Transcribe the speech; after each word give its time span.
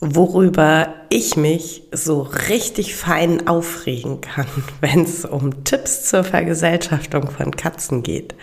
worüber 0.00 0.94
ich 1.10 1.36
mich 1.36 1.82
so 1.92 2.22
richtig 2.22 2.94
fein 2.94 3.46
aufregen 3.46 4.20
kann, 4.20 4.46
wenn 4.80 5.02
es 5.02 5.24
um 5.24 5.64
Tipps 5.64 6.04
zur 6.08 6.24
Vergesellschaftung 6.24 7.30
von 7.30 7.50
Katzen 7.54 8.02
geht. 8.02 8.34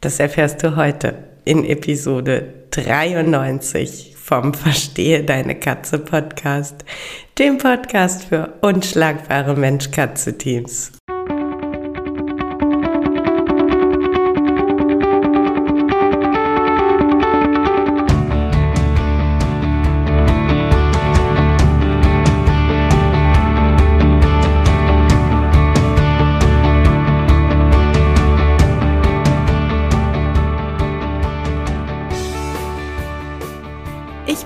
Das 0.00 0.20
erfährst 0.20 0.62
du 0.62 0.76
heute 0.76 1.14
in 1.44 1.64
Episode 1.64 2.52
93 2.70 4.14
vom 4.16 4.52
Verstehe 4.52 5.24
deine 5.24 5.54
Katze 5.54 5.98
Podcast, 5.98 6.84
dem 7.38 7.56
Podcast 7.56 8.24
für 8.24 8.52
unschlagbare 8.60 9.56
Mensch-Katze-Teams. 9.56 10.92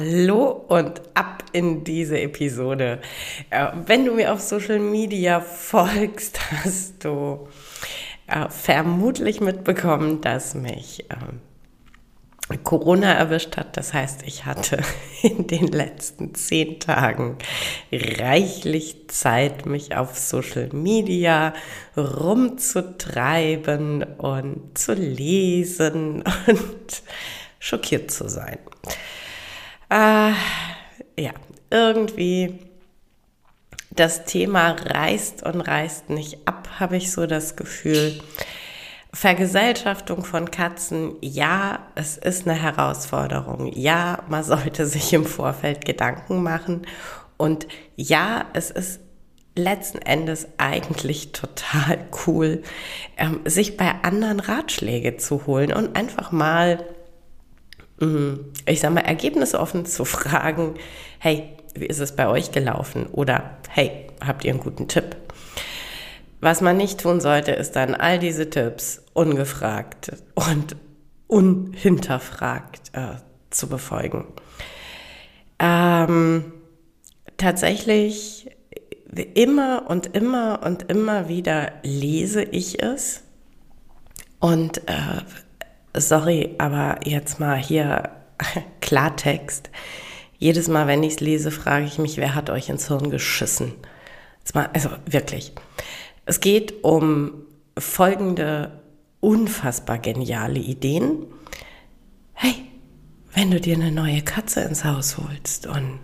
Hallo 0.00 0.64
und 0.68 1.02
ab 1.12 1.44
in 1.52 1.84
diese 1.84 2.18
Episode. 2.18 3.02
Äh, 3.50 3.66
wenn 3.84 4.06
du 4.06 4.14
mir 4.14 4.32
auf 4.32 4.40
Social 4.40 4.78
Media 4.78 5.42
folgst, 5.42 6.40
hast 6.64 7.04
du 7.04 7.46
äh, 8.26 8.48
vermutlich 8.48 9.42
mitbekommen, 9.42 10.22
dass 10.22 10.54
mich 10.54 11.04
äh, 11.10 11.16
Corona 12.64 13.12
erwischt 13.12 13.58
hat. 13.58 13.76
Das 13.76 13.92
heißt, 13.92 14.22
ich 14.24 14.46
hatte 14.46 14.82
in 15.22 15.46
den 15.46 15.66
letzten 15.66 16.34
zehn 16.34 16.80
Tagen 16.80 17.36
reichlich 17.92 19.08
Zeit, 19.08 19.66
mich 19.66 19.96
auf 19.96 20.18
Social 20.18 20.70
Media 20.72 21.52
rumzutreiben 21.94 24.04
und 24.16 24.78
zu 24.78 24.94
lesen 24.94 26.24
und 26.46 27.02
schockiert 27.58 28.10
zu 28.10 28.30
sein. 28.30 28.60
Äh, 29.90 30.32
ja, 31.18 31.32
irgendwie 31.70 32.58
das 33.90 34.24
Thema 34.24 34.70
reißt 34.70 35.42
und 35.42 35.60
reißt 35.60 36.10
nicht 36.10 36.46
ab, 36.46 36.68
habe 36.78 36.96
ich 36.96 37.10
so 37.10 37.26
das 37.26 37.56
Gefühl. 37.56 38.20
Vergesellschaftung 39.12 40.24
von 40.24 40.52
Katzen, 40.52 41.16
ja, 41.20 41.80
es 41.96 42.16
ist 42.16 42.46
eine 42.46 42.56
Herausforderung. 42.56 43.72
Ja, 43.74 44.22
man 44.28 44.44
sollte 44.44 44.86
sich 44.86 45.12
im 45.12 45.26
Vorfeld 45.26 45.84
Gedanken 45.84 46.42
machen. 46.44 46.86
Und 47.36 47.66
ja, 47.96 48.44
es 48.52 48.70
ist 48.70 49.00
letzten 49.56 49.98
Endes 49.98 50.46
eigentlich 50.58 51.32
total 51.32 51.98
cool, 52.26 52.62
ähm, 53.16 53.40
sich 53.44 53.76
bei 53.76 53.92
anderen 54.02 54.38
Ratschläge 54.38 55.16
zu 55.16 55.46
holen 55.46 55.72
und 55.72 55.96
einfach 55.96 56.30
mal 56.30 56.84
ich 58.66 58.80
sag 58.80 58.94
mal, 58.94 59.00
ergebnisoffen 59.00 59.84
zu 59.84 60.04
fragen, 60.04 60.74
hey, 61.18 61.50
wie 61.74 61.86
ist 61.86 62.00
es 62.00 62.16
bei 62.16 62.28
euch 62.28 62.50
gelaufen? 62.50 63.06
Oder 63.12 63.58
hey, 63.68 64.06
habt 64.24 64.44
ihr 64.44 64.52
einen 64.52 64.60
guten 64.60 64.88
Tipp? 64.88 65.16
Was 66.40 66.62
man 66.62 66.76
nicht 66.78 67.00
tun 67.00 67.20
sollte, 67.20 67.52
ist 67.52 67.76
dann 67.76 67.94
all 67.94 68.18
diese 68.18 68.48
Tipps 68.48 69.02
ungefragt 69.12 70.12
und 70.34 70.76
unhinterfragt 71.26 72.90
äh, 72.92 73.16
zu 73.50 73.68
befolgen. 73.68 74.26
Ähm, 75.58 76.52
tatsächlich 77.36 78.50
immer 79.34 79.84
und 79.88 80.14
immer 80.16 80.60
und 80.64 80.90
immer 80.90 81.28
wieder 81.28 81.72
lese 81.82 82.42
ich 82.42 82.82
es 82.82 83.22
und 84.38 84.78
äh, 84.88 85.22
sorry, 85.94 86.54
aber 86.58 87.00
jetzt 87.04 87.40
mal 87.40 87.56
hier 87.56 88.10
Klartext. 88.80 89.70
Jedes 90.38 90.68
Mal, 90.68 90.86
wenn 90.86 91.02
ich 91.02 91.14
es 91.14 91.20
lese, 91.20 91.50
frage 91.50 91.86
ich 91.86 91.98
mich, 91.98 92.16
wer 92.16 92.34
hat 92.34 92.50
euch 92.50 92.68
ins 92.68 92.88
Hirn 92.88 93.10
geschissen? 93.10 93.74
Also 94.54 94.90
wirklich. 95.06 95.52
Es 96.24 96.40
geht 96.40 96.82
um 96.82 97.42
folgende 97.78 98.80
unfassbar 99.20 99.98
geniale 99.98 100.58
Ideen. 100.58 101.26
Hey, 102.32 102.54
wenn 103.34 103.50
du 103.50 103.60
dir 103.60 103.74
eine 103.74 103.92
neue 103.92 104.22
Katze 104.22 104.62
ins 104.62 104.84
Haus 104.84 105.18
holst 105.18 105.66
und 105.66 106.00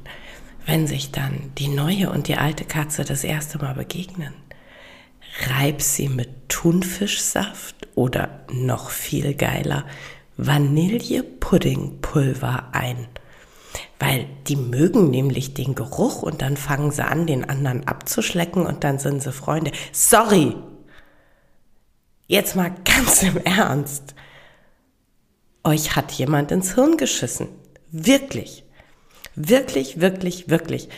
wenn 0.67 0.87
sich 0.87 1.13
dann 1.13 1.53
die 1.59 1.69
neue 1.69 2.11
und 2.11 2.29
die 2.29 2.37
alte 2.37 2.65
Katze 2.65 3.05
das 3.05 3.25
erste 3.25 3.59
Mal 3.59 3.75
begegnen, 3.75 4.35
reib 5.49 5.81
sie 5.81 6.09
mit 6.09 6.36
Thunfischsaft 6.49 7.89
oder 7.95 8.41
noch 8.53 8.91
viel 8.91 9.34
geiler 9.34 9.84
Vanillepuddingpulver 10.37 12.71
ein. 12.73 13.07
Weil 13.99 14.27
die 14.47 14.57
mögen 14.57 15.11
nämlich 15.11 15.55
den 15.55 15.75
Geruch 15.75 16.23
und 16.23 16.43
dann 16.43 16.57
fangen 16.57 16.91
sie 16.91 17.05
an, 17.05 17.27
den 17.27 17.49
anderen 17.49 17.89
abzuschlecken 17.89 18.67
und 18.67 18.84
dann 18.84 18.99
sind 18.99 19.23
sie 19.23 19.33
Freunde. 19.33 19.73
Sorry! 19.93 20.55
Jetzt 22.27 22.57
mal 22.57 22.75
ganz 22.84 23.23
im 23.23 23.39
Ernst. 23.39 24.15
Euch 25.65 25.97
hat 25.97 26.13
jemand 26.13 26.51
ins 26.51 26.75
Hirn 26.75 26.97
geschissen. 26.97 27.49
Wirklich. 27.91 28.65
Wirklich, 29.34 30.01
wirklich, 30.01 30.49
wirklich. 30.49 30.89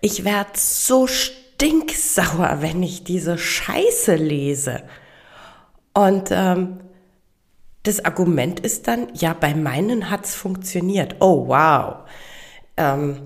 Ich 0.00 0.24
werde 0.24 0.50
so 0.54 1.06
stinksauer, 1.60 2.58
wenn 2.60 2.82
ich 2.82 3.04
diese 3.04 3.36
Scheiße 3.36 4.14
lese. 4.14 4.82
Und 5.92 6.30
ähm, 6.30 6.80
das 7.82 8.02
Argument 8.04 8.60
ist 8.60 8.88
dann, 8.88 9.08
ja, 9.14 9.34
bei 9.38 9.54
meinen 9.54 10.10
hat's 10.10 10.34
funktioniert. 10.34 11.16
Oh, 11.20 11.48
wow. 11.48 12.08
Ähm, 12.78 13.20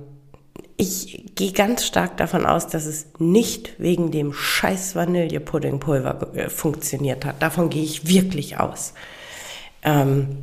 ich 0.76 1.32
gehe 1.36 1.52
ganz 1.52 1.86
stark 1.86 2.16
davon 2.16 2.44
aus, 2.44 2.66
dass 2.66 2.86
es 2.86 3.06
nicht 3.18 3.78
wegen 3.78 4.10
dem 4.10 4.32
scheiß 4.32 4.96
Vanillepuddingpulver 4.96 6.34
äh, 6.34 6.50
funktioniert 6.50 7.24
hat. 7.24 7.40
Davon 7.40 7.70
gehe 7.70 7.84
ich 7.84 8.08
wirklich 8.08 8.58
aus. 8.58 8.94
Ähm, 9.84 10.38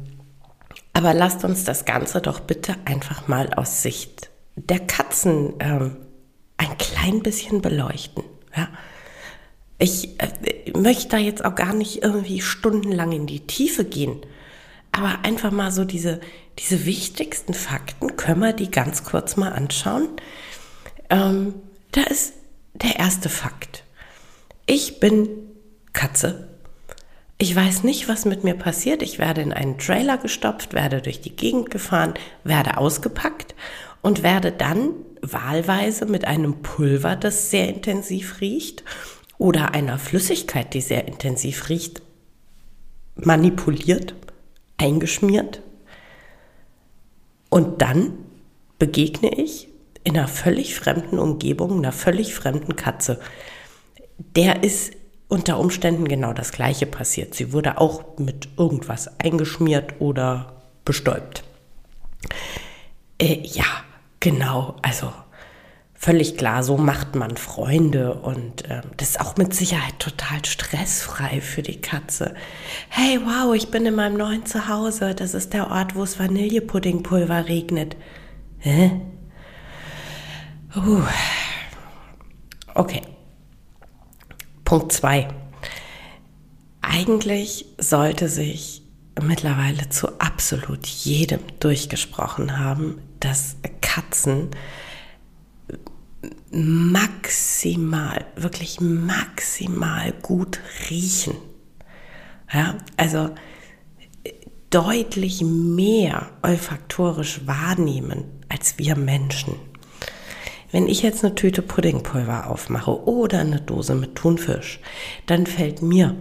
aber 0.94 1.14
lasst 1.14 1.44
uns 1.44 1.66
das 1.66 1.84
Ganze 1.84 2.22
doch 2.22 2.40
bitte 2.40 2.76
einfach 2.86 3.28
mal 3.28 3.54
aus 3.54 3.82
Sicht 3.82 4.30
der 4.56 4.80
Katzen 4.80 5.54
ähm, 5.60 5.98
ein 6.72 6.78
klein 6.78 7.22
bisschen 7.22 7.62
beleuchten. 7.62 8.24
Ja. 8.56 8.70
Ich 9.78 10.20
äh, 10.20 10.72
möchte 10.78 11.10
da 11.10 11.18
jetzt 11.18 11.44
auch 11.44 11.56
gar 11.56 11.74
nicht 11.74 12.04
irgendwie 12.04 12.42
stundenlang 12.42 13.12
in 13.12 13.26
die 13.26 13.48
Tiefe 13.48 13.84
gehen, 13.84 14.22
aber 14.92 15.20
einfach 15.24 15.52
mal 15.52 15.72
so 15.72 15.86
diese, 15.86 16.20
diese 16.60 16.86
wichtigsten 16.86 17.54
Fakten, 17.54 18.16
können 18.16 18.42
wir 18.42 18.54
die 18.54 18.70
ganz 18.70 19.04
kurz 19.04 19.38
mal 19.38 19.54
anschauen. 19.54 20.10
Ähm, 21.10 21.56
da 21.92 22.02
ist 22.04 22.34
der 22.74 23.00
erste 23.00 23.30
Fakt. 23.30 23.84
Ich 24.66 25.00
bin 25.00 25.28
Katze. 25.94 26.51
Ich 27.42 27.56
weiß 27.56 27.84
nicht, 27.86 28.08
was 28.08 28.26
mit 28.26 28.44
mir 28.44 28.54
passiert. 28.54 29.02
Ich 29.02 29.18
werde 29.18 29.42
in 29.42 29.52
einen 29.52 29.80
Trailer 29.80 30.20
gestopft, 30.20 30.76
werde 30.76 31.02
durch 31.02 31.22
die 31.22 31.36
Gegend 31.36 31.72
gefahren, 31.72 32.14
werde 32.44 32.78
ausgepackt 32.78 33.56
und 34.04 34.22
werde 34.22 34.52
dann 34.52 34.92
wahlweise 35.24 36.06
mit 36.06 36.26
einem 36.26 36.62
Pulver, 36.62 37.16
das 37.16 37.50
sehr 37.50 37.68
intensiv 37.68 38.42
riecht, 38.42 38.84
oder 39.40 39.74
einer 39.74 39.98
Flüssigkeit, 39.98 40.76
die 40.76 40.82
sehr 40.82 41.08
intensiv 41.08 41.70
riecht, 41.70 42.04
manipuliert, 43.16 44.14
eingeschmiert. 44.78 45.64
Und 47.50 47.82
dann 47.82 48.20
begegne 48.78 49.34
ich 49.34 49.68
in 50.04 50.16
einer 50.16 50.28
völlig 50.28 50.76
fremden 50.76 51.18
Umgebung, 51.18 51.80
einer 51.80 51.92
völlig 51.92 52.36
fremden 52.36 52.76
Katze. 52.76 53.20
Der 54.36 54.64
ist 54.64 54.94
unter 55.32 55.60
Umständen 55.60 56.10
genau 56.10 56.34
das 56.34 56.52
gleiche 56.52 56.86
passiert. 56.86 57.34
Sie 57.36 57.54
wurde 57.54 57.78
auch 57.78 58.18
mit 58.18 58.50
irgendwas 58.58 59.10
eingeschmiert 59.18 59.94
oder 60.00 60.62
bestäubt. 60.84 61.46
Äh, 63.18 63.40
ja, 63.44 63.64
genau, 64.20 64.76
also 64.82 65.14
völlig 65.94 66.36
klar, 66.36 66.64
so 66.64 66.76
macht 66.76 67.16
man 67.16 67.38
Freunde 67.38 68.16
und 68.16 68.70
äh, 68.70 68.82
das 68.98 69.12
ist 69.12 69.22
auch 69.22 69.38
mit 69.38 69.56
Sicherheit 69.56 69.98
total 70.00 70.44
stressfrei 70.44 71.40
für 71.40 71.62
die 71.62 71.80
Katze. 71.80 72.36
Hey, 72.90 73.18
wow, 73.24 73.56
ich 73.56 73.72
bin 73.72 73.86
in 73.86 73.96
meinem 73.96 74.18
neuen 74.18 74.46
Zuhause, 74.46 75.16
das 75.16 75.34
ist 75.34 75.54
der 75.54 75.72
Ort, 75.72 75.96
wo 75.96 76.04
es 76.04 76.20
Vanillepuddingpulver 76.20 77.48
regnet. 77.48 77.96
Hä? 78.60 79.00
Uh. 80.76 81.04
Okay. 82.74 83.02
Punkt 84.72 84.94
2. 84.94 85.28
Eigentlich 86.80 87.66
sollte 87.78 88.30
sich 88.30 88.84
mittlerweile 89.22 89.90
zu 89.90 90.18
absolut 90.20 90.88
jedem 90.88 91.42
durchgesprochen 91.60 92.58
haben, 92.58 93.02
dass 93.20 93.58
Katzen 93.82 94.52
maximal, 96.52 98.26
wirklich 98.38 98.80
maximal 98.80 100.14
gut 100.22 100.62
riechen. 100.90 101.36
Ja, 102.50 102.78
also 102.96 103.32
deutlich 104.70 105.42
mehr 105.42 106.30
olfaktorisch 106.44 107.46
wahrnehmen 107.46 108.24
als 108.48 108.78
wir 108.78 108.96
Menschen. 108.96 109.71
Wenn 110.72 110.88
ich 110.88 111.02
jetzt 111.02 111.24
eine 111.24 111.36
Tüte 111.36 111.62
Puddingpulver 111.62 112.50
aufmache 112.50 113.04
oder 113.06 113.40
eine 113.40 113.60
Dose 113.60 113.94
mit 113.94 114.16
Thunfisch, 114.16 114.80
dann 115.26 115.46
fällt 115.46 115.82
mir 115.82 116.16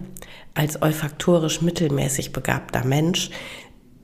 als 0.53 0.81
olfaktorisch 0.81 1.61
mittelmäßig 1.61 2.33
begabter 2.33 2.83
Mensch 2.83 3.29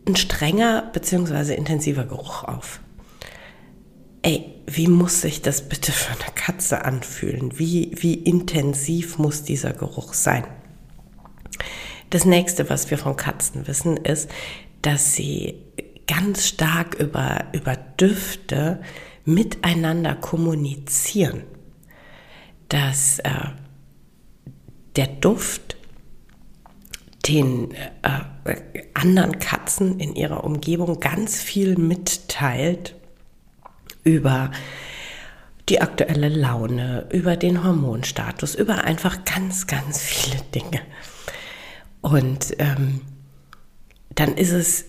ein 0.07 0.15
strenger 0.15 0.89
bzw. 0.93 1.53
intensiver 1.53 2.05
Geruch 2.05 2.45
auf. 2.45 2.79
Ey, 4.21 4.55
wie 4.65 4.87
muss 4.87 5.21
sich 5.21 5.41
das 5.41 5.67
bitte 5.67 5.91
für 5.91 6.13
eine 6.13 6.33
Katze 6.33 6.85
anfühlen? 6.85 7.59
Wie, 7.59 7.91
wie 7.95 8.13
intensiv 8.13 9.17
muss 9.17 9.43
dieser 9.43 9.73
Geruch 9.73 10.13
sein? 10.13 10.45
Das 12.09 12.23
nächste, 12.23 12.69
was 12.69 12.89
wir 12.89 12.97
von 12.97 13.17
Katzen 13.17 13.67
wissen, 13.67 13.97
ist, 13.97 14.29
dass 14.81 15.13
sie 15.13 15.55
ganz 16.07 16.47
stark 16.47 16.95
über, 16.95 17.45
über 17.51 17.75
Düfte 17.75 18.81
miteinander 19.27 20.15
kommunizieren, 20.15 21.43
dass 22.69 23.19
äh, 23.19 23.31
der 24.95 25.07
Duft 25.07 25.75
den 27.27 27.71
äh, 27.73 28.55
anderen 28.93 29.37
Katzen 29.37 29.99
in 29.99 30.15
ihrer 30.15 30.45
Umgebung 30.45 31.01
ganz 31.01 31.41
viel 31.41 31.75
mitteilt 31.75 32.95
über 34.05 34.51
die 35.67 35.81
aktuelle 35.81 36.29
Laune, 36.29 37.09
über 37.11 37.35
den 37.35 37.65
Hormonstatus, 37.65 38.55
über 38.55 38.85
einfach 38.85 39.25
ganz, 39.25 39.67
ganz 39.67 40.01
viele 40.01 40.41
Dinge. 40.55 40.81
Und 41.99 42.55
ähm, 42.59 43.01
dann 44.15 44.37
ist 44.37 44.53
es 44.53 44.85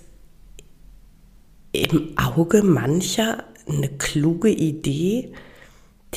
im 1.73 2.17
Auge 2.17 2.63
mancher 2.63 3.45
eine 3.69 3.89
kluge 3.89 4.51
Idee, 4.51 5.33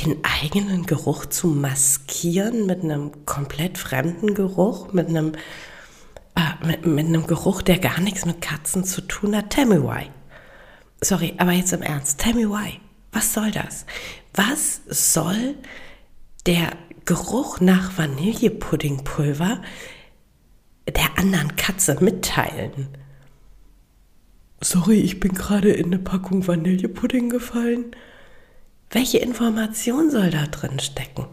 den 0.03 0.19
eigenen 0.24 0.86
Geruch 0.86 1.25
zu 1.25 1.48
maskieren 1.48 2.65
mit 2.65 2.83
einem 2.83 3.25
komplett 3.25 3.77
fremden 3.77 4.33
Geruch, 4.33 4.94
mit 4.94 5.09
einem, 5.09 5.33
äh, 6.36 6.65
mit, 6.65 6.86
mit, 6.86 7.06
einem 7.07 7.27
Geruch, 7.27 7.62
der 7.62 7.77
gar 7.77 8.00
nichts 8.00 8.25
mit 8.25 8.42
Katzen 8.42 8.83
zu 8.83 9.01
tun 9.01 9.36
hat. 9.36 9.50
Tell 9.50 9.65
me 9.65 9.83
why. 9.83 10.09
Sorry, 11.01 11.33
aber 11.38 11.51
jetzt 11.51 11.74
im 11.74 11.81
Ernst. 11.81 12.19
Tell 12.19 12.33
me 12.33 12.50
why. 12.50 12.80
Was 13.12 13.33
soll 13.33 13.51
das? 13.51 13.86
Was 14.33 14.81
soll 14.88 15.56
der 16.45 16.71
Geruch 17.06 17.59
nach 17.59 17.98
Vanillepuddingpulver 17.98 19.62
der 20.88 21.18
anderen 21.18 21.56
Katze 21.57 21.98
mitteilen? 22.00 22.88
Sorry, 24.63 24.99
ich 24.99 25.19
bin 25.19 25.33
gerade 25.33 25.71
in 25.71 25.87
eine 25.87 25.97
Packung 25.97 26.47
Vanillepudding 26.47 27.29
gefallen. 27.29 27.95
Welche 28.91 29.17
Information 29.17 30.11
soll 30.11 30.29
da 30.29 30.45
drin 30.45 30.79
stecken? 30.79 31.25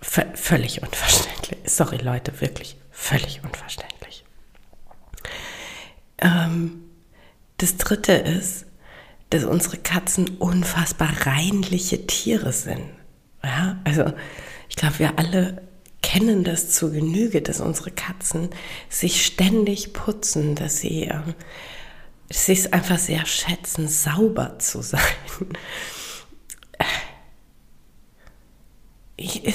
V 0.00 0.22
völlig 0.34 0.82
unverständlich. 0.82 1.58
Sorry, 1.64 1.98
Leute, 1.98 2.40
wirklich 2.40 2.76
völlig 2.90 3.40
unverständlich. 3.44 4.24
Ähm, 6.18 6.84
das 7.58 7.76
dritte 7.76 8.12
ist, 8.12 8.66
dass 9.30 9.44
unsere 9.44 9.76
Katzen 9.76 10.38
unfassbar 10.38 11.10
reinliche 11.24 12.06
Tiere 12.06 12.52
sind. 12.52 12.90
Ja, 13.44 13.78
also 13.84 14.12
ich 14.68 14.74
glaube, 14.76 14.98
wir 14.98 15.18
alle 15.18 15.67
kennen 16.08 16.42
das 16.42 16.70
zur 16.70 16.90
Genüge, 16.90 17.42
dass 17.42 17.60
unsere 17.60 17.90
Katzen 17.90 18.48
sich 18.88 19.26
ständig 19.26 19.92
putzen, 19.92 20.54
dass 20.54 20.78
sie, 20.78 21.02
äh, 21.04 21.20
sie 22.30 22.52
es 22.52 22.72
einfach 22.72 22.98
sehr 22.98 23.26
schätzen, 23.26 23.88
sauber 23.88 24.58
zu 24.58 24.80
sein. 24.80 25.02
Ich, 29.20 29.52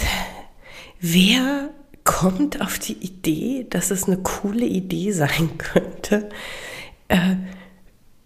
wer 1.00 1.70
kommt 2.04 2.62
auf 2.62 2.78
die 2.78 2.98
Idee, 3.04 3.66
dass 3.68 3.90
es 3.90 4.04
eine 4.04 4.18
coole 4.18 4.66
Idee 4.66 5.12
sein 5.12 5.58
könnte, 5.58 6.30
äh, 7.08 7.38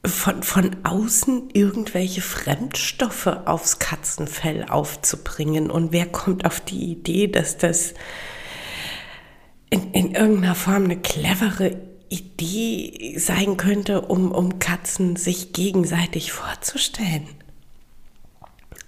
von, 0.07 0.43
von 0.43 0.75
außen 0.83 1.49
irgendwelche 1.53 2.21
Fremdstoffe 2.21 3.27
aufs 3.27 3.79
Katzenfell 3.79 4.65
aufzubringen. 4.65 5.69
Und 5.69 5.91
wer 5.91 6.05
kommt 6.05 6.45
auf 6.45 6.59
die 6.59 6.91
Idee, 6.91 7.27
dass 7.27 7.57
das 7.57 7.93
in, 9.69 9.91
in 9.91 10.15
irgendeiner 10.15 10.55
Form 10.55 10.85
eine 10.85 10.97
clevere 10.99 11.77
Idee 12.09 13.17
sein 13.17 13.57
könnte, 13.57 14.01
um, 14.01 14.31
um 14.31 14.59
Katzen 14.59 15.15
sich 15.15 15.53
gegenseitig 15.53 16.31
vorzustellen? 16.31 17.27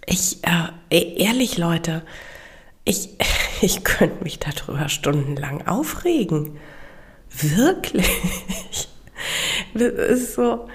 Ich, 0.05 0.39
äh, 0.43 1.23
ehrlich 1.23 1.57
Leute, 1.57 2.03
ich, 2.85 3.09
ich 3.61 3.83
könnte 3.83 4.23
mich 4.23 4.39
darüber 4.39 4.89
stundenlang 4.89 5.67
aufregen. 5.67 6.57
Wirklich. 7.29 8.07
Das 9.73 9.91
ist 9.91 10.33
so, 10.35 10.67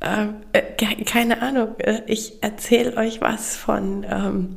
äh, 0.00 0.62
keine 1.04 1.42
Ahnung, 1.42 1.78
äh, 1.78 2.02
ich 2.06 2.42
erzähle 2.42 2.96
euch 2.96 3.20
was 3.20 3.56
von 3.56 4.06
ähm, 4.08 4.54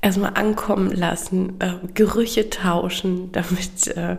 erstmal 0.00 0.34
ankommen 0.34 0.90
lassen, 0.90 1.60
äh, 1.60 1.74
Gerüche 1.94 2.50
tauschen, 2.50 3.30
damit 3.32 3.88
äh, 3.96 4.16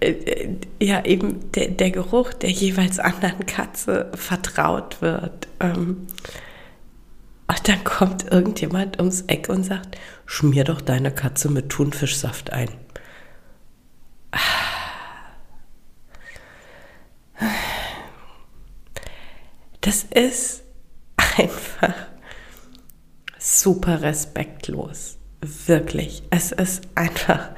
äh, 0.00 0.56
ja 0.80 1.04
eben 1.04 1.52
der, 1.52 1.68
der 1.68 1.90
Geruch 1.92 2.32
der 2.32 2.50
jeweils 2.50 2.98
anderen 2.98 3.46
Katze 3.46 4.10
vertraut 4.14 5.00
wird. 5.00 5.48
Ähm, 5.60 6.08
und 7.46 7.68
dann 7.68 7.84
kommt 7.84 8.32
irgendjemand 8.32 8.98
ums 8.98 9.22
Eck 9.22 9.48
und 9.48 9.62
sagt, 9.64 9.98
schmier 10.26 10.64
doch 10.64 10.80
deine 10.80 11.12
Katze 11.12 11.50
mit 11.50 11.68
Thunfischsaft 11.68 12.52
ein. 12.52 12.70
Das 19.82 20.04
ist 20.04 20.62
einfach 21.36 21.94
super 23.38 24.00
respektlos. 24.02 25.16
Wirklich. 25.66 26.22
Es 26.30 26.52
ist 26.52 26.82
einfach, 26.94 27.50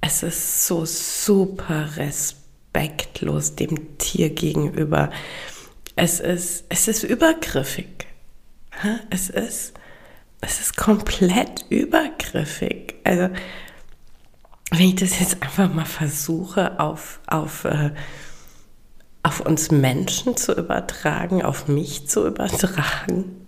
es 0.00 0.24
ist 0.24 0.66
so 0.66 0.84
super 0.84 1.88
respektlos 1.96 3.54
dem 3.54 3.96
Tier 3.98 4.30
gegenüber. 4.30 5.10
Es 5.94 6.18
ist, 6.18 6.64
es 6.68 6.88
ist 6.88 7.04
übergriffig. 7.04 8.08
Es 9.10 9.30
ist, 9.30 9.74
es 10.40 10.60
ist 10.60 10.76
komplett 10.76 11.64
übergriffig. 11.68 12.96
Also, 13.04 13.30
wenn 14.72 14.88
ich 14.88 14.96
das 14.96 15.20
jetzt 15.20 15.40
einfach 15.42 15.72
mal 15.72 15.84
versuche 15.84 16.80
auf, 16.80 17.20
auf 17.28 17.64
äh, 17.64 17.92
auf 19.26 19.40
uns 19.40 19.72
Menschen 19.72 20.36
zu 20.36 20.52
übertragen, 20.52 21.42
auf 21.42 21.66
mich 21.66 22.06
zu 22.06 22.24
übertragen. 22.24 23.44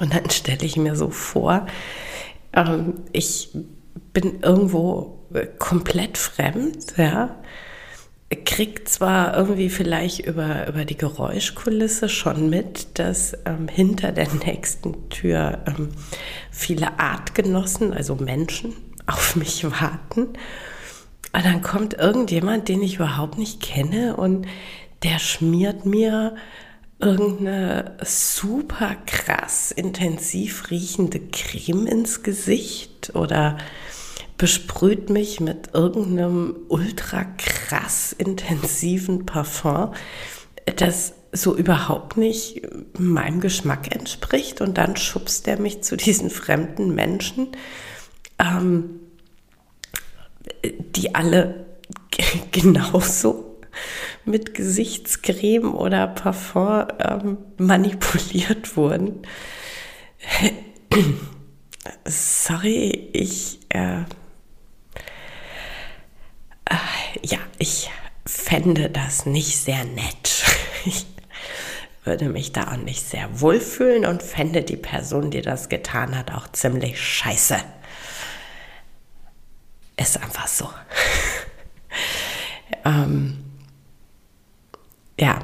Und 0.00 0.12
dann 0.12 0.28
stelle 0.30 0.64
ich 0.64 0.76
mir 0.76 0.96
so 0.96 1.10
vor, 1.10 1.66
ähm, 2.52 2.94
ich 3.12 3.50
bin 4.12 4.40
irgendwo 4.40 5.20
komplett 5.60 6.18
fremd, 6.18 6.94
ja, 6.96 7.36
kriegt 8.44 8.88
zwar 8.88 9.36
irgendwie 9.36 9.70
vielleicht 9.70 10.26
über, 10.26 10.66
über 10.66 10.84
die 10.84 10.96
Geräuschkulisse 10.96 12.08
schon 12.08 12.50
mit, 12.50 12.98
dass 12.98 13.34
ähm, 13.44 13.68
hinter 13.68 14.10
der 14.10 14.28
nächsten 14.34 15.08
Tür 15.10 15.58
ähm, 15.66 15.90
viele 16.50 16.98
Artgenossen, 16.98 17.92
also 17.92 18.16
Menschen, 18.16 18.74
auf 19.06 19.36
mich 19.36 19.64
warten. 19.64 20.30
Und 21.32 21.44
dann 21.44 21.62
kommt 21.62 21.94
irgendjemand, 21.94 22.68
den 22.68 22.82
ich 22.82 22.96
überhaupt 22.96 23.38
nicht 23.38 23.60
kenne 23.60 24.16
und 24.16 24.46
der 25.02 25.18
schmiert 25.18 25.86
mir 25.86 26.34
irgendeine 26.98 27.96
super 28.04 28.96
krass 29.06 29.70
intensiv 29.70 30.70
riechende 30.70 31.20
Creme 31.20 31.86
ins 31.86 32.22
Gesicht 32.22 33.12
oder 33.14 33.56
besprüht 34.36 35.10
mich 35.10 35.40
mit 35.40 35.74
irgendeinem 35.74 36.56
ultra 36.68 37.24
krass 37.24 38.14
intensiven 38.16 39.26
Parfum, 39.26 39.92
das 40.76 41.14
so 41.32 41.56
überhaupt 41.56 42.16
nicht 42.16 42.62
meinem 42.98 43.40
Geschmack 43.40 43.94
entspricht. 43.94 44.60
Und 44.60 44.78
dann 44.78 44.96
schubst 44.96 45.46
er 45.46 45.60
mich 45.60 45.82
zu 45.82 45.96
diesen 45.96 46.30
fremden 46.30 46.94
Menschen, 46.94 47.48
ähm, 48.38 49.00
die 50.64 51.14
alle 51.14 51.66
genauso 52.52 53.60
mit 54.24 54.54
Gesichtscreme 54.54 55.74
oder 55.74 56.06
Parfum 56.08 56.86
ähm, 56.98 57.38
manipuliert 57.56 58.76
wurden. 58.76 59.22
Sorry, 62.04 63.08
ich 63.12 63.60
äh, 63.70 64.04
ja, 67.22 67.38
ich 67.58 67.90
fände 68.26 68.90
das 68.90 69.26
nicht 69.26 69.56
sehr 69.56 69.84
nett. 69.84 70.44
Ich 70.84 71.06
würde 72.04 72.28
mich 72.28 72.52
da 72.52 72.72
auch 72.72 72.76
nicht 72.76 73.02
sehr 73.02 73.40
wohlfühlen 73.40 74.06
und 74.06 74.22
fände 74.22 74.62
die 74.62 74.76
Person, 74.76 75.30
die 75.30 75.42
das 75.42 75.68
getan 75.68 76.16
hat, 76.16 76.32
auch 76.32 76.48
ziemlich 76.48 77.00
scheiße. 77.00 77.56
Ist 80.00 80.16
einfach 80.16 80.48
so. 80.48 80.66
ähm, 82.86 83.44
ja, 85.18 85.40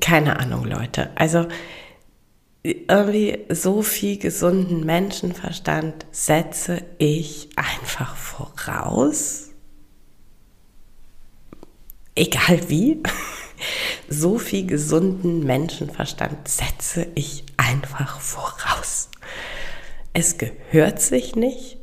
keine 0.00 0.40
Ahnung, 0.40 0.64
Leute. 0.64 1.10
Also 1.14 1.46
irgendwie 2.64 3.46
so 3.50 3.82
viel 3.82 4.18
gesunden 4.18 4.84
Menschenverstand 4.84 6.06
setze 6.10 6.84
ich 6.98 7.50
einfach 7.54 8.16
voraus. 8.16 9.50
Egal 12.14 12.68
wie. 12.68 13.02
So 14.08 14.38
viel 14.38 14.66
gesunden 14.66 15.44
Menschenverstand 15.44 16.46
setze 16.46 17.08
ich 17.16 17.44
einfach 17.56 18.20
voraus. 18.20 19.10
Es 20.12 20.38
gehört 20.38 21.00
sich 21.00 21.34
nicht, 21.34 21.78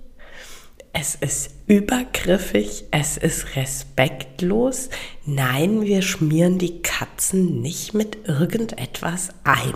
es 0.94 1.16
ist 1.16 1.55
übergriffig, 1.68 2.86
es 2.92 3.18
ist 3.18 3.56
respektlos. 3.56 4.90
Nein, 5.26 5.82
wir 5.82 6.02
schmieren 6.02 6.58
die 6.58 6.82
Katzen 6.82 7.62
nicht 7.62 7.94
mit 7.94 8.28
irgendetwas 8.28 9.30
ein. 9.44 9.74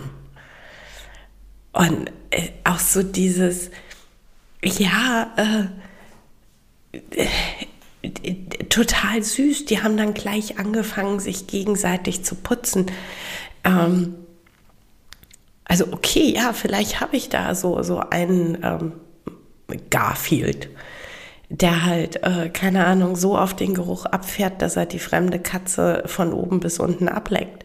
Und 1.72 2.10
äh, 2.30 2.50
auch 2.64 2.78
so 2.78 3.02
dieses, 3.02 3.70
ja, 4.62 5.68
äh, 6.92 6.96
äh, 7.16 7.26
total 8.68 9.22
süß. 9.22 9.66
Die 9.66 9.82
haben 9.82 9.96
dann 9.96 10.14
gleich 10.14 10.58
angefangen, 10.58 11.20
sich 11.20 11.46
gegenseitig 11.46 12.24
zu 12.24 12.34
putzen. 12.34 12.86
Ähm, 13.64 14.14
also 15.64 15.92
okay, 15.92 16.32
ja, 16.34 16.52
vielleicht 16.52 17.00
habe 17.00 17.16
ich 17.16 17.28
da 17.28 17.54
so, 17.54 17.82
so 17.82 17.98
einen 17.98 18.58
ähm, 18.62 18.92
Garfield 19.90 20.68
der 21.50 21.84
halt, 21.84 22.22
äh, 22.22 22.48
keine 22.48 22.86
Ahnung, 22.86 23.16
so 23.16 23.36
auf 23.36 23.54
den 23.54 23.74
Geruch 23.74 24.06
abfährt, 24.06 24.62
dass 24.62 24.76
er 24.76 24.86
die 24.86 25.00
fremde 25.00 25.40
Katze 25.40 26.04
von 26.06 26.32
oben 26.32 26.60
bis 26.60 26.78
unten 26.78 27.08
ableckt. 27.08 27.64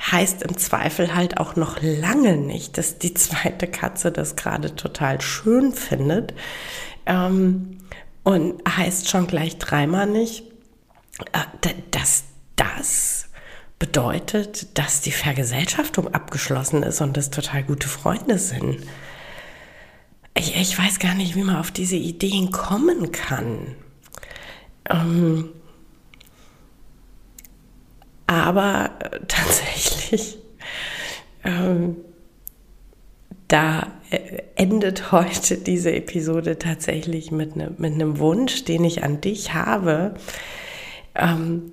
Heißt 0.00 0.44
im 0.44 0.56
Zweifel 0.56 1.16
halt 1.16 1.38
auch 1.38 1.56
noch 1.56 1.82
lange 1.82 2.36
nicht, 2.36 2.78
dass 2.78 2.98
die 2.98 3.14
zweite 3.14 3.66
Katze 3.66 4.12
das 4.12 4.36
gerade 4.36 4.76
total 4.76 5.20
schön 5.20 5.72
findet. 5.72 6.32
Ähm, 7.06 7.78
und 8.22 8.62
heißt 8.68 9.08
schon 9.08 9.26
gleich 9.26 9.58
dreimal 9.58 10.06
nicht, 10.06 10.44
äh, 11.32 11.70
dass 11.90 12.22
das 12.54 13.26
bedeutet, 13.80 14.78
dass 14.78 15.00
die 15.00 15.12
Vergesellschaftung 15.12 16.14
abgeschlossen 16.14 16.84
ist 16.84 17.00
und 17.00 17.16
das 17.16 17.30
total 17.30 17.64
gute 17.64 17.88
Freunde 17.88 18.38
sind 18.38 18.78
ich, 20.38 20.56
ich 20.56 20.78
weiß 20.78 20.98
gar 20.98 21.14
nicht, 21.14 21.34
wie 21.34 21.42
man 21.42 21.56
auf 21.56 21.70
diese 21.70 21.96
Ideen 21.96 22.50
kommen 22.50 23.12
kann. 23.12 23.74
Ähm, 24.88 25.50
aber 28.26 28.90
äh, 29.00 29.20
tatsächlich, 29.28 30.38
ähm, 31.44 31.96
da 33.48 33.88
äh, 34.10 34.42
endet 34.56 35.12
heute 35.12 35.58
diese 35.58 35.92
Episode 35.92 36.58
tatsächlich 36.58 37.30
mit, 37.30 37.56
ne, 37.56 37.74
mit 37.78 37.94
einem 37.94 38.18
Wunsch, 38.18 38.64
den 38.64 38.84
ich 38.84 39.02
an 39.02 39.20
dich 39.20 39.54
habe. 39.54 40.14
Ähm, 41.14 41.72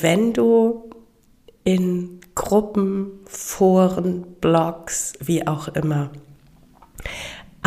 wenn 0.00 0.32
du 0.32 0.90
in 1.64 2.20
Gruppen, 2.34 3.10
Foren, 3.26 4.26
Blogs, 4.40 5.14
wie 5.20 5.46
auch 5.46 5.68
immer, 5.68 6.10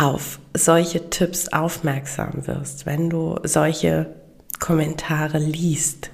auf 0.00 0.40
solche 0.54 1.10
Tipps 1.10 1.48
aufmerksam 1.48 2.46
wirst, 2.46 2.86
wenn 2.86 3.10
du 3.10 3.38
solche 3.42 4.14
Kommentare 4.58 5.38
liest. 5.38 6.10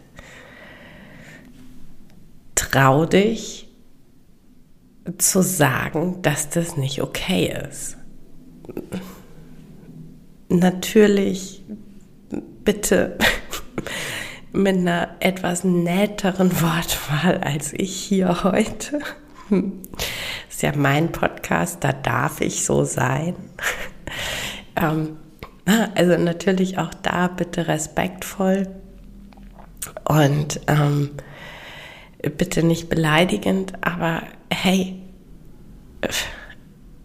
Trau 2.56 3.06
dich 3.06 3.68
zu 5.18 5.40
sagen, 5.40 6.20
dass 6.22 6.50
das 6.50 6.76
nicht 6.76 7.00
okay 7.00 7.54
ist. 7.68 7.96
Natürlich 10.48 11.62
bitte 12.64 13.16
mit 14.52 14.78
einer 14.78 15.14
etwas 15.20 15.62
netteren 15.62 16.50
Wortwahl 16.60 17.38
als 17.38 17.72
ich 17.72 17.94
hier 17.94 18.42
heute 18.42 19.00
ist 20.48 20.62
ja 20.62 20.72
mein 20.74 21.12
Podcast, 21.12 21.84
da 21.84 21.92
darf 21.92 22.40
ich 22.40 22.64
so 22.64 22.84
sein. 22.84 23.34
Ähm, 24.76 25.16
also 25.94 26.16
natürlich 26.16 26.78
auch 26.78 26.94
da 26.94 27.28
bitte 27.28 27.68
respektvoll 27.68 28.68
und 30.04 30.60
ähm, 30.68 31.10
bitte 32.36 32.62
nicht 32.62 32.88
beleidigend, 32.88 33.72
aber 33.82 34.22
hey, 34.50 35.00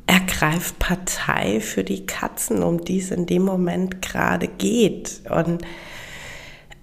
ergreif 0.05 0.77
Partei 0.77 1.61
für 1.61 1.83
die 1.83 2.05
Katzen, 2.05 2.63
um 2.63 2.83
die 2.83 2.99
es 2.99 3.11
in 3.11 3.25
dem 3.25 3.43
Moment 3.43 4.01
gerade 4.01 4.47
geht. 4.47 5.21
Und 5.29 5.63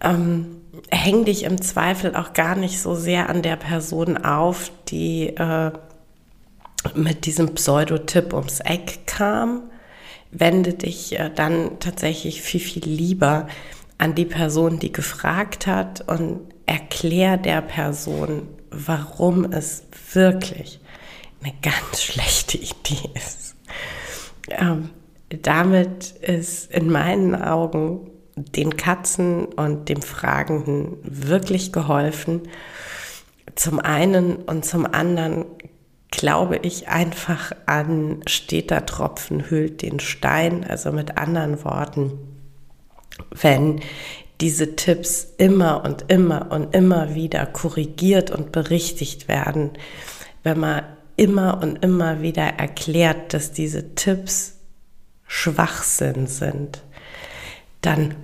ähm, 0.01 0.57
häng 0.91 1.25
dich 1.25 1.45
im 1.45 1.61
Zweifel 1.61 2.17
auch 2.17 2.33
gar 2.33 2.57
nicht 2.57 2.81
so 2.81 2.95
sehr 2.95 3.29
an 3.29 3.43
der 3.43 3.57
Person 3.57 4.17
auf, 4.17 4.71
die 4.89 5.29
äh, 5.37 5.73
mit 6.95 7.27
diesem 7.27 7.55
Pseudotipp 7.55 8.33
ums 8.33 8.61
Eck 8.61 9.07
kam, 9.07 9.65
wende 10.31 10.75
dich 10.75 11.19
äh, 11.19 11.31
dann 11.35 11.79
tatsächlich 11.81 12.43
viel, 12.43 12.61
viel 12.61 12.85
lieber 12.85 13.49
an 13.99 14.15
die 14.15 14.25
Person, 14.25 14.79
die 14.79 14.93
gefragt 14.93 15.67
hat 15.67 16.09
und 16.09 16.41
erklär 16.67 17.37
der 17.37 17.63
Person, 17.63 18.49
warum 18.71 19.45
es 19.53 19.85
wirklich 20.13 20.81
eine 21.43 21.55
ganz 21.63 22.03
schlechte 22.03 22.59
Idee 22.59 23.11
ist. 23.15 23.57
Ähm, 24.51 24.91
damit 25.29 26.13
ist 26.23 26.71
in 26.73 26.91
meinen 26.91 27.35
Augen 27.35 28.11
den 28.37 28.77
Katzen 28.77 29.47
und 29.47 29.89
dem 29.89 30.01
Fragenden 30.01 30.97
wirklich 31.03 31.73
geholfen. 31.73 32.43
Zum 33.57 33.81
einen 33.81 34.37
und 34.37 34.65
zum 34.65 34.87
anderen 34.87 35.45
glaube 36.11 36.57
ich 36.57 36.89
einfach 36.89 37.53
an 37.67 38.23
steter 38.27 38.87
Tropfen 38.87 39.51
hüllt 39.51 39.83
den 39.83 40.01
Stein. 40.01 40.65
Also 40.65 40.93
mit 40.93 41.19
anderen 41.19 41.65
Worten, 41.65 42.13
wenn 43.31 43.81
diese 44.41 44.77
Tipps 44.77 45.35
immer 45.39 45.85
und 45.85 46.11
immer 46.11 46.51
und 46.53 46.75
immer 46.75 47.15
wieder 47.15 47.45
korrigiert 47.47 48.31
und 48.31 48.53
berichtigt 48.53 49.29
werden, 49.29 49.71
wenn 50.45 50.61
man 50.61 50.83
immer 51.17 51.61
und 51.61 51.85
immer 51.85 52.23
wieder 52.23 52.45
erklärt, 52.45 53.35
dass 53.35 53.53
diese 53.53 53.95
Tipps 53.95 54.55
Schwachsinn 55.27 56.27
sind, 56.27 56.83
dann 57.83 58.15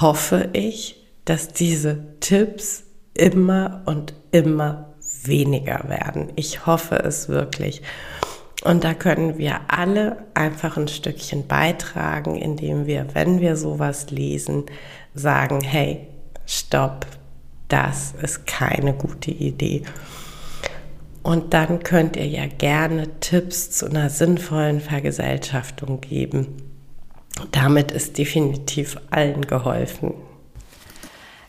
hoffe 0.00 0.50
ich, 0.52 1.06
dass 1.24 1.48
diese 1.48 2.18
Tipps 2.20 2.84
immer 3.14 3.82
und 3.86 4.14
immer 4.30 4.94
weniger 5.24 5.88
werden. 5.88 6.32
Ich 6.36 6.66
hoffe 6.66 6.96
es 6.96 7.28
wirklich. 7.28 7.82
Und 8.64 8.84
da 8.84 8.94
können 8.94 9.38
wir 9.38 9.60
alle 9.68 10.16
einfach 10.34 10.76
ein 10.76 10.88
Stückchen 10.88 11.46
beitragen, 11.46 12.36
indem 12.36 12.86
wir, 12.86 13.14
wenn 13.14 13.40
wir 13.40 13.56
sowas 13.56 14.10
lesen, 14.10 14.64
sagen, 15.14 15.60
hey, 15.60 16.08
stopp, 16.46 17.06
das 17.68 18.14
ist 18.22 18.46
keine 18.46 18.94
gute 18.94 19.30
Idee. 19.30 19.82
Und 21.22 21.54
dann 21.54 21.82
könnt 21.82 22.16
ihr 22.16 22.26
ja 22.26 22.46
gerne 22.46 23.08
Tipps 23.20 23.70
zu 23.70 23.86
einer 23.86 24.10
sinnvollen 24.10 24.80
Vergesellschaftung 24.80 26.00
geben. 26.00 26.56
Damit 27.50 27.90
ist 27.90 28.16
definitiv 28.16 28.96
allen 29.10 29.42
geholfen. 29.42 30.14